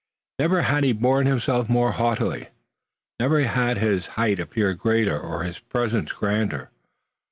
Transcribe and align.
Never 0.39 0.63
had 0.63 0.83
he 0.83 0.93
borne 0.93 1.27
himself 1.27 1.69
more 1.69 1.91
haughtily, 1.91 2.47
never 3.19 3.41
had 3.43 3.77
his 3.77 4.07
height 4.17 4.39
appeared 4.39 4.79
greater 4.79 5.19
or 5.19 5.43
his 5.43 5.59
presence 5.59 6.11
grander. 6.11 6.71